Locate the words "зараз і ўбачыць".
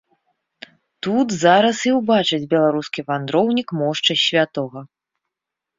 1.43-2.41